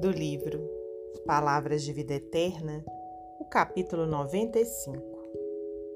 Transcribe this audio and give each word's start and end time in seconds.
do 0.00 0.10
livro 0.10 0.66
Palavras 1.26 1.82
de 1.82 1.92
Vida 1.92 2.14
Eterna, 2.14 2.82
o 3.38 3.44
capítulo 3.44 4.06
95 4.06 4.98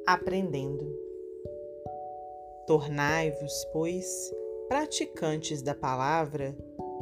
Aprendendo. 0.06 0.94
Tornai-vos, 2.66 3.64
pois, 3.72 4.30
praticantes 4.68 5.62
da 5.62 5.74
palavra 5.74 6.54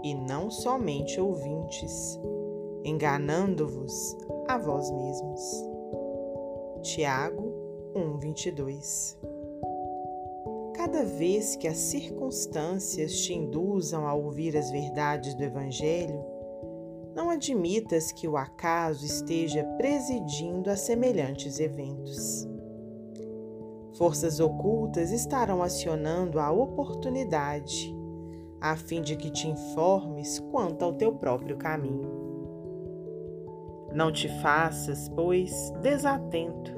e 0.04 0.14
não 0.14 0.48
somente 0.48 1.20
ouvintes, 1.20 2.20
enganando-vos 2.84 4.16
a 4.46 4.56
vós 4.56 4.88
mesmos. 4.92 5.40
Tiago 6.82 7.52
1:22 7.96 9.18
Cada 10.76 11.02
vez 11.02 11.56
que 11.56 11.66
as 11.66 11.78
circunstâncias 11.78 13.16
te 13.22 13.34
induzam 13.34 14.06
a 14.06 14.14
ouvir 14.14 14.56
as 14.56 14.70
verdades 14.70 15.34
do 15.34 15.42
Evangelho, 15.42 16.31
não 17.14 17.30
admitas 17.30 18.10
que 18.10 18.26
o 18.26 18.36
acaso 18.36 19.04
esteja 19.04 19.64
presidindo 19.76 20.70
a 20.70 20.76
semelhantes 20.76 21.60
eventos. 21.60 22.48
Forças 23.96 24.40
ocultas 24.40 25.10
estarão 25.10 25.62
acionando 25.62 26.40
a 26.40 26.50
oportunidade, 26.50 27.94
a 28.60 28.76
fim 28.76 29.02
de 29.02 29.16
que 29.16 29.30
te 29.30 29.48
informes 29.48 30.38
quanto 30.50 30.84
ao 30.84 30.94
teu 30.94 31.12
próprio 31.12 31.56
caminho. 31.56 32.10
Não 33.92 34.10
te 34.10 34.28
faças, 34.40 35.08
pois, 35.10 35.70
desatento, 35.82 36.72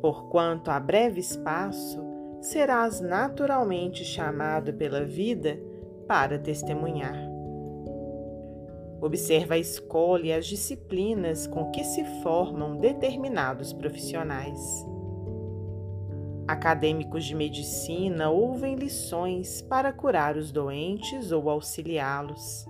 porquanto 0.00 0.70
a 0.70 0.80
breve 0.80 1.20
espaço 1.20 2.00
serás 2.40 3.00
naturalmente 3.00 4.02
chamado 4.02 4.72
pela 4.72 5.04
vida 5.04 5.60
para 6.08 6.38
testemunhar. 6.38 7.29
Observa 9.00 9.54
a 9.54 9.58
escola 9.58 10.26
e 10.26 10.32
as 10.32 10.46
disciplinas 10.46 11.46
com 11.46 11.70
que 11.70 11.82
se 11.84 12.04
formam 12.22 12.76
determinados 12.76 13.72
profissionais. 13.72 14.86
Acadêmicos 16.46 17.24
de 17.24 17.34
medicina 17.34 18.28
ouvem 18.28 18.74
lições 18.74 19.62
para 19.62 19.92
curar 19.92 20.36
os 20.36 20.50
doentes 20.50 21.32
ou 21.32 21.48
auxiliá-los. 21.48 22.66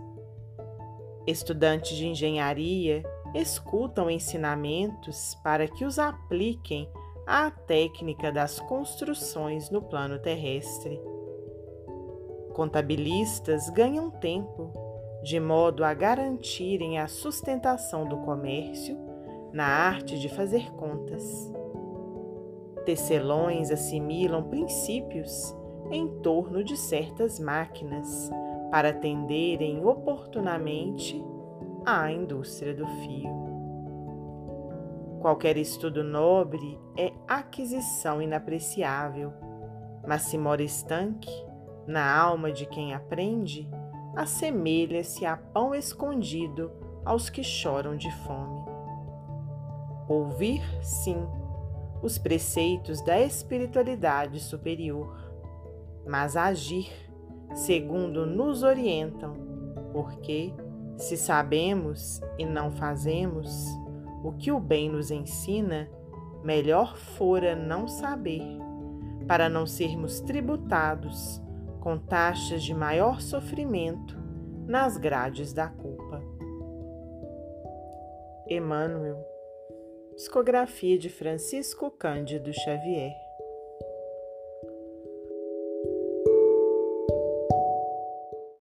Estudantes 1.26 1.96
de 1.96 2.06
engenharia 2.06 3.02
escutam 3.34 4.10
ensinamentos 4.10 5.34
para 5.42 5.66
que 5.66 5.84
os 5.84 5.98
apliquem 5.98 6.88
à 7.26 7.50
técnica 7.50 8.32
das 8.32 8.58
construções 8.60 9.70
no 9.70 9.82
plano 9.82 10.18
terrestre. 10.18 11.00
Contabilistas 12.52 13.70
ganham 13.70 14.10
tempo, 14.10 14.72
de 15.22 15.38
modo 15.38 15.84
a 15.84 15.92
garantirem 15.92 16.98
a 16.98 17.06
sustentação 17.06 18.08
do 18.08 18.18
comércio 18.18 18.96
na 19.52 19.66
arte 19.66 20.18
de 20.18 20.28
fazer 20.28 20.70
contas. 20.72 21.52
Tecelões 22.84 23.70
assimilam 23.70 24.44
princípios 24.44 25.54
em 25.90 26.08
torno 26.20 26.64
de 26.64 26.76
certas 26.76 27.38
máquinas 27.38 28.30
para 28.70 28.90
atenderem 28.90 29.84
oportunamente 29.84 31.22
à 31.84 32.10
indústria 32.10 32.74
do 32.74 32.86
fio. 32.86 33.50
Qualquer 35.20 35.58
estudo 35.58 36.02
nobre 36.02 36.78
é 36.96 37.12
aquisição 37.28 38.22
inapreciável, 38.22 39.32
mas 40.06 40.22
se 40.22 40.38
mora 40.38 40.62
estanque 40.62 41.30
na 41.86 42.16
alma 42.16 42.50
de 42.50 42.64
quem 42.64 42.94
aprende, 42.94 43.68
assemelha-se 44.14 45.24
a 45.24 45.36
pão 45.36 45.74
escondido 45.74 46.70
aos 47.04 47.30
que 47.30 47.42
choram 47.42 47.96
de 47.96 48.10
fome. 48.24 48.60
Ouvir, 50.08 50.62
sim, 50.82 51.26
os 52.02 52.18
preceitos 52.18 53.00
da 53.02 53.20
espiritualidade 53.20 54.40
superior, 54.40 55.16
mas 56.06 56.36
agir 56.36 56.90
segundo 57.54 58.26
nos 58.26 58.62
orientam, 58.62 59.34
porque, 59.92 60.52
se 60.96 61.16
sabemos 61.16 62.20
e 62.38 62.44
não 62.44 62.70
fazemos, 62.70 63.50
o 64.22 64.32
que 64.32 64.52
o 64.52 64.60
bem 64.60 64.88
nos 64.88 65.10
ensina, 65.10 65.88
melhor 66.42 66.96
fora 66.96 67.54
não 67.54 67.88
saber, 67.88 68.42
para 69.26 69.48
não 69.48 69.66
sermos 69.66 70.20
tributados 70.20 71.40
com 71.80 71.98
taxas 71.98 72.62
de 72.62 72.74
maior 72.74 73.20
sofrimento 73.20 74.18
nas 74.66 74.96
grades 74.96 75.52
da 75.52 75.68
culpa. 75.68 76.22
Emmanuel, 78.46 79.16
psicografia 80.14 80.98
de 80.98 81.08
Francisco 81.08 81.90
Cândido 81.90 82.52
Xavier. 82.52 83.29